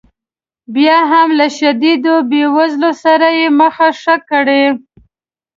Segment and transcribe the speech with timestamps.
[0.75, 4.63] بیا هم له شدیدې بې وزلۍ سره یې مخه ښه کړې.